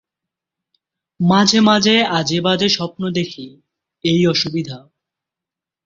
[1.19, 3.45] মাঝে মাঝে আজেবাজে স্বপ্ন দেখি,
[4.03, 4.77] এই অসুবিধা।